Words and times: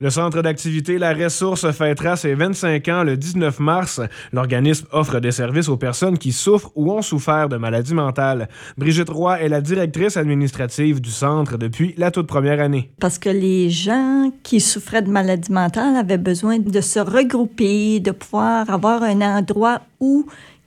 Le 0.00 0.10
centre 0.10 0.42
d'activité 0.42 0.96
La 0.96 1.12
Ressource 1.12 1.68
fêtera 1.72 2.14
ses 2.14 2.36
25 2.36 2.86
ans 2.86 3.02
le 3.02 3.16
19 3.16 3.58
mars. 3.58 4.00
L'organisme 4.32 4.86
offre 4.92 5.18
des 5.18 5.32
services 5.32 5.68
aux 5.68 5.76
personnes 5.76 6.18
qui 6.18 6.30
souffrent 6.30 6.70
ou 6.76 6.92
ont 6.92 7.02
souffert 7.02 7.48
de 7.48 7.56
maladies 7.56 7.94
mentales. 7.94 8.48
Brigitte 8.76 9.10
Roy 9.10 9.40
est 9.40 9.48
la 9.48 9.60
directrice 9.60 10.16
administrative 10.16 11.00
du 11.00 11.10
centre 11.10 11.58
depuis 11.58 11.94
la 11.96 12.12
toute 12.12 12.28
première 12.28 12.60
année. 12.60 12.92
Parce 13.00 13.18
que 13.18 13.28
les 13.28 13.70
gens 13.70 14.30
qui 14.44 14.60
souffraient 14.60 15.02
de 15.02 15.10
maladies 15.10 15.50
mentales 15.50 15.96
avaient 15.96 16.16
besoin 16.16 16.60
de 16.60 16.80
se 16.80 17.00
regrouper, 17.00 17.98
de 17.98 18.12
pouvoir 18.12 18.70
avoir 18.70 19.02
un 19.02 19.20
endroit 19.20 19.80
où 19.98 20.26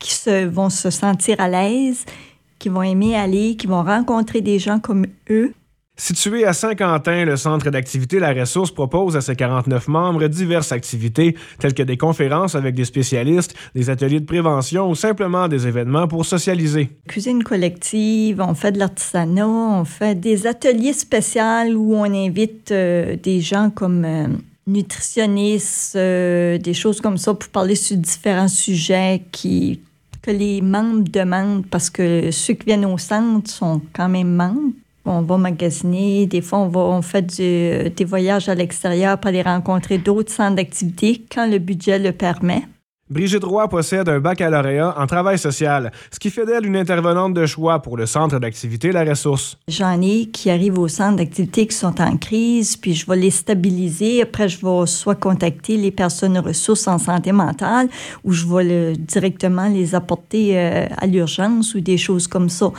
qui 0.00 0.14
se, 0.14 0.46
vont 0.46 0.68
se 0.68 0.90
sentir 0.90 1.36
à 1.38 1.48
l'aise, 1.48 2.06
qui 2.58 2.70
vont 2.70 2.82
aimer 2.82 3.14
aller, 3.14 3.54
qui 3.54 3.68
vont 3.68 3.84
rencontrer 3.84 4.40
des 4.40 4.58
gens 4.58 4.80
comme 4.80 5.06
eux 5.30 5.54
Situé 6.02 6.44
à 6.44 6.52
Saint-Quentin, 6.52 7.24
le 7.24 7.36
centre 7.36 7.70
d'activité 7.70 8.18
La 8.18 8.32
Ressource 8.32 8.72
propose 8.72 9.16
à 9.16 9.20
ses 9.20 9.36
49 9.36 9.86
membres 9.86 10.26
diverses 10.26 10.72
activités, 10.72 11.36
telles 11.60 11.74
que 11.74 11.84
des 11.84 11.96
conférences 11.96 12.56
avec 12.56 12.74
des 12.74 12.84
spécialistes, 12.84 13.54
des 13.76 13.88
ateliers 13.88 14.18
de 14.18 14.24
prévention 14.24 14.90
ou 14.90 14.96
simplement 14.96 15.46
des 15.46 15.68
événements 15.68 16.08
pour 16.08 16.26
socialiser. 16.26 16.90
Cuisine 17.06 17.44
collective, 17.44 18.40
on 18.44 18.54
fait 18.54 18.72
de 18.72 18.80
l'artisanat, 18.80 19.46
on 19.46 19.84
fait 19.84 20.18
des 20.18 20.48
ateliers 20.48 20.92
spéciaux 20.92 21.72
où 21.76 21.94
on 21.94 22.12
invite 22.12 22.72
euh, 22.72 23.14
des 23.22 23.40
gens 23.40 23.70
comme 23.70 24.04
euh, 24.04 24.26
nutritionnistes, 24.66 25.94
euh, 25.94 26.58
des 26.58 26.74
choses 26.74 27.00
comme 27.00 27.16
ça 27.16 27.32
pour 27.32 27.48
parler 27.50 27.76
sur 27.76 27.96
différents 27.96 28.48
sujets 28.48 29.22
qui 29.30 29.78
que 30.20 30.32
les 30.32 30.62
membres 30.62 31.04
demandent 31.08 31.66
parce 31.66 31.90
que 31.90 32.30
ceux 32.30 32.54
qui 32.54 32.66
viennent 32.66 32.86
au 32.86 32.98
centre 32.98 33.50
sont 33.50 33.80
quand 33.92 34.08
même 34.08 34.34
membres. 34.34 34.72
On 35.12 35.22
va 35.22 35.36
magasiner, 35.36 36.26
des 36.26 36.40
fois 36.40 36.58
on, 36.60 36.68
va, 36.68 36.80
on 36.80 37.02
fait 37.02 37.26
des 37.26 38.04
voyages 38.04 38.48
à 38.48 38.54
l'extérieur 38.54 39.18
pour 39.18 39.28
aller 39.28 39.42
rencontrer 39.42 39.98
d'autres 39.98 40.32
centres 40.32 40.56
d'activité 40.56 41.24
quand 41.32 41.48
le 41.50 41.58
budget 41.58 41.98
le 41.98 42.12
permet. 42.12 42.62
Brigitte 43.12 43.44
Roy 43.44 43.68
possède 43.68 44.08
un 44.08 44.20
baccalauréat 44.20 44.94
en 44.98 45.06
travail 45.06 45.38
social, 45.38 45.92
ce 46.10 46.18
qui 46.18 46.30
fait 46.30 46.46
d'elle 46.46 46.64
une 46.64 46.76
intervenante 46.76 47.34
de 47.34 47.44
choix 47.44 47.82
pour 47.82 47.98
le 47.98 48.06
centre 48.06 48.38
d'activité 48.38 48.90
La 48.90 49.04
Ressource. 49.04 49.58
J'en 49.68 50.00
ai 50.00 50.30
qui 50.30 50.48
arrivent 50.48 50.78
au 50.78 50.88
centre 50.88 51.16
d'activité 51.16 51.66
qui 51.66 51.76
sont 51.76 52.00
en 52.00 52.16
crise, 52.16 52.76
puis 52.78 52.94
je 52.94 53.06
vais 53.06 53.16
les 53.16 53.30
stabiliser. 53.30 54.22
Après, 54.22 54.48
je 54.48 54.64
vais 54.64 54.86
soit 54.86 55.14
contacter 55.14 55.76
les 55.76 55.90
personnes 55.90 56.38
ressources 56.38 56.88
en 56.88 56.96
santé 56.96 57.32
mentale 57.32 57.88
ou 58.24 58.32
je 58.32 58.46
vais 58.46 58.94
directement 58.96 59.68
les 59.68 59.94
apporter 59.94 60.58
euh, 60.58 60.86
à 60.96 61.06
l'urgence 61.06 61.74
ou 61.74 61.80
des 61.80 61.98
choses 61.98 62.26
comme 62.26 62.48
ça. 62.48 62.72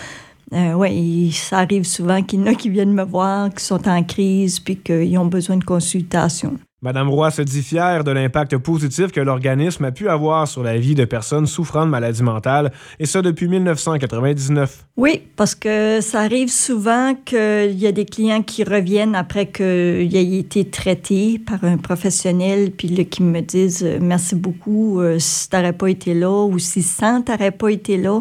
Euh, 0.53 0.73
oui, 0.73 1.31
ça 1.31 1.59
arrive 1.59 1.83
souvent 1.83 2.21
qu'il 2.21 2.41
y 2.41 2.43
en 2.43 2.47
a 2.47 2.53
qui 2.53 2.69
viennent 2.69 2.93
me 2.93 3.03
voir, 3.03 3.49
qui 3.53 3.63
sont 3.63 3.87
en 3.87 4.03
crise, 4.03 4.59
puis 4.59 4.77
qu'ils 4.77 5.17
ont 5.17 5.25
besoin 5.25 5.57
de 5.57 5.63
consultation. 5.63 6.59
Madame 6.83 7.09
Roy 7.09 7.31
se 7.31 7.41
dit 7.41 7.61
fière 7.61 8.03
de 8.03 8.11
l'impact 8.11 8.57
positif 8.57 9.13
que 9.13 9.21
l'organisme 9.21 9.85
a 9.85 9.93
pu 9.93 10.09
avoir 10.09 10.49
sur 10.49 10.63
la 10.63 10.77
vie 10.77 10.95
de 10.95 11.05
personnes 11.05 11.47
souffrant 11.47 11.85
de 11.85 11.89
maladies 11.89 12.23
mentales, 12.23 12.73
et 12.99 13.05
ça 13.05 13.21
depuis 13.21 13.47
1999. 13.47 14.85
Oui, 14.97 15.21
parce 15.37 15.55
que 15.55 16.01
ça 16.01 16.19
arrive 16.19 16.49
souvent 16.49 17.15
qu'il 17.15 17.79
y 17.79 17.87
a 17.87 17.93
des 17.93 18.03
clients 18.03 18.43
qui 18.43 18.65
reviennent 18.65 19.15
après 19.15 19.45
qu'il 19.45 20.13
ait 20.13 20.37
été 20.37 20.65
traité 20.65 21.39
par 21.39 21.63
un 21.63 21.77
professionnel, 21.77 22.71
puis 22.71 22.89
là, 22.89 23.05
qui 23.05 23.23
me 23.23 23.39
disent 23.39 23.85
euh, 23.85 23.99
merci 24.01 24.35
beaucoup, 24.35 24.99
euh, 24.99 25.19
si 25.19 25.49
tu 25.49 25.55
n'aurais 25.55 25.71
pas 25.71 25.87
été 25.87 26.13
là, 26.13 26.43
ou 26.43 26.59
si 26.59 26.83
sans 26.83 27.21
t'aurais 27.21 27.51
pas 27.51 27.71
été 27.71 27.95
là, 27.95 28.19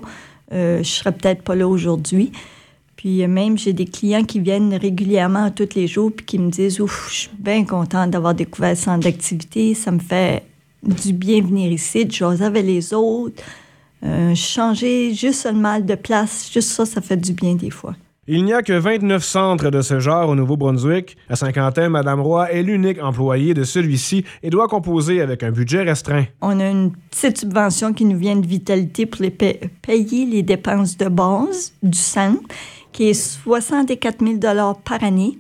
euh, 0.53 0.79
je 0.79 0.89
serais 0.89 1.13
peut-être 1.13 1.43
pas 1.43 1.55
là 1.55 1.67
aujourd'hui. 1.67 2.33
Puis 2.97 3.23
euh, 3.23 3.29
même, 3.29 3.59
j'ai 3.59 3.73
des 3.73 3.87
clients 3.87 4.25
qui 4.25 4.41
viennent 4.41 4.75
régulièrement 4.75 5.51
tous 5.51 5.75
les 5.75 5.87
jours 5.87 6.13
puis 6.15 6.25
qui 6.25 6.39
me 6.39 6.51
disent 6.51 6.81
Ouf, 6.81 7.09
je 7.11 7.15
suis 7.21 7.31
bien 7.39 7.65
contente 7.65 8.11
d'avoir 8.11 8.35
découvert 8.35 8.77
ce 8.77 8.85
centre 8.85 9.05
d'activité. 9.05 9.75
Ça 9.75 9.91
me 9.91 9.99
fait 9.99 10.45
du 10.83 11.13
bien 11.13 11.41
venir 11.41 11.71
ici, 11.71 12.05
de 12.05 12.13
jaser 12.13 12.45
avec 12.45 12.65
les 12.65 12.93
autres. 12.95 13.43
Euh, 14.05 14.35
changer 14.35 15.15
juste 15.15 15.43
seulement 15.43 15.79
de 15.79 15.95
place, 15.95 16.51
juste 16.53 16.71
ça, 16.71 16.85
ça 16.85 17.01
fait 17.01 17.17
du 17.17 17.33
bien 17.33 17.55
des 17.55 17.71
fois. 17.71 17.95
Il 18.29 18.45
n'y 18.45 18.53
a 18.53 18.63
que 18.63 18.73
29 18.73 19.25
centres 19.25 19.71
de 19.71 19.83
ce 19.83 19.99
genre 19.99 20.29
au 20.29 20.37
Nouveau-Brunswick. 20.37 21.17
À 21.29 21.35
Saint-Quentin, 21.35 21.89
Mme 21.89 22.21
Roy 22.21 22.53
est 22.53 22.63
l'unique 22.63 23.03
employée 23.03 23.53
de 23.53 23.65
celui-ci 23.65 24.25
et 24.45 24.51
doit 24.51 24.69
composer 24.69 25.21
avec 25.21 25.43
un 25.43 25.51
budget 25.51 25.83
restreint. 25.83 26.27
On 26.41 26.61
a 26.61 26.69
une 26.69 26.93
petite 27.11 27.39
subvention 27.39 27.93
qui 27.93 28.05
nous 28.05 28.17
vient 28.17 28.37
de 28.37 28.47
Vitalité 28.47 29.07
pour 29.07 29.23
les 29.23 29.31
payer 29.33 30.25
les 30.25 30.45
dépenses 30.45 30.97
de 30.97 31.09
base 31.09 31.73
du 31.83 31.99
centre, 31.99 32.43
qui 32.93 33.09
est 33.09 33.15
64 33.15 34.25
000 34.25 34.39
par 34.85 35.03
année. 35.03 35.37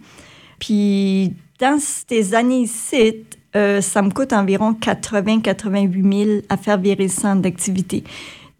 Puis, 0.59 1.34
dans 1.60 1.78
ces 1.78 2.34
années-ci, 2.34 3.19
euh, 3.54 3.81
ça 3.81 4.03
me 4.03 4.10
coûte 4.10 4.32
environ 4.32 4.72
80-88 4.72 6.25
000 6.25 6.41
à 6.48 6.56
faire 6.56 6.78
virer 6.78 7.04
le 7.04 7.09
centre 7.09 7.42
d'activité. 7.42 8.03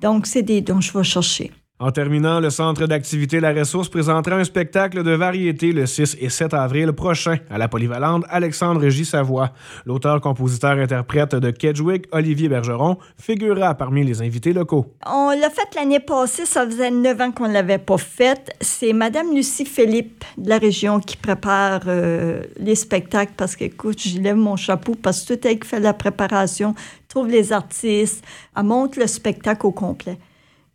Donc, 0.00 0.28
c'est 0.28 0.43
des 0.43 0.61
dons 0.61 0.78
que 0.78 0.84
je 0.84 0.97
vais 0.97 1.03
chercher. 1.03 1.50
En 1.82 1.91
terminant, 1.91 2.38
le 2.38 2.48
Centre 2.50 2.87
d'activité 2.87 3.41
La 3.41 3.53
Ressource 3.53 3.88
présentera 3.88 4.37
un 4.37 4.44
spectacle 4.44 5.03
de 5.03 5.10
variété 5.10 5.72
le 5.72 5.87
6 5.87 6.16
et 6.20 6.28
7 6.28 6.54
avril 6.54 6.93
prochain 6.93 7.38
à 7.50 7.59
la 7.59 7.66
polyvalente 7.66 8.25
Alexandre 8.28 8.88
J. 8.88 9.04
Savoie. 9.04 9.50
L'auteur-compositeur-interprète 9.84 11.34
de 11.34 11.50
Kedgewick, 11.50 12.06
Olivier 12.12 12.48
Bergeron, 12.48 12.98
figurera 13.20 13.75
parmi 13.75 14.04
les 14.04 14.22
invités 14.22 14.53
locaux. 14.53 14.94
On 15.04 15.31
l'a 15.31 15.50
fait 15.50 15.75
l'année 15.75 15.98
passée, 15.98 16.47
ça 16.47 16.65
faisait 16.65 16.93
neuf 16.93 17.20
ans 17.20 17.32
qu'on 17.32 17.48
ne 17.48 17.53
l'avait 17.53 17.78
pas 17.78 17.99
fait. 17.99 18.54
C'est 18.60 18.93
Madame 18.93 19.34
Lucie 19.34 19.66
Philippe 19.66 20.25
de 20.38 20.50
la 20.50 20.59
région 20.59 21.00
qui 21.00 21.16
prépare 21.16 21.81
euh, 21.88 22.44
les 22.60 22.76
spectacles 22.76 23.32
parce 23.37 23.56
que, 23.56 23.64
écoute, 23.64 24.00
je 24.00 24.20
lève 24.20 24.37
mon 24.37 24.54
chapeau 24.54 24.94
parce 24.94 25.25
que 25.25 25.34
tout 25.34 25.49
elle 25.49 25.59
qui 25.59 25.66
fait 25.66 25.81
la 25.81 25.94
préparation, 25.94 26.76
trouve 27.09 27.26
les 27.26 27.53
artistes, 27.53 28.25
elle 28.56 28.62
monte 28.62 28.94
le 28.94 29.09
spectacle 29.09 29.66
au 29.66 29.72
complet. 29.72 30.16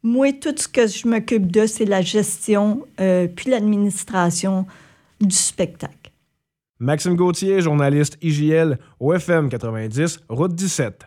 Moi, 0.10 0.32
tout 0.32 0.56
ce 0.56 0.70
que 0.70 0.88
je 0.88 1.06
m'occupe 1.06 1.52
de, 1.52 1.66
c'est 1.66 1.84
la 1.84 2.00
gestion 2.00 2.88
euh, 3.02 3.28
puis 3.28 3.52
l'administration 3.52 4.66
du 5.20 5.36
spectacle. 5.36 6.14
Maxime 6.80 7.18
Gauthier, 7.18 7.60
journaliste 7.60 8.18
IGL, 8.22 8.80
OFM 9.02 9.50
90, 9.50 10.22
route 10.30 10.56
17. 10.56 11.06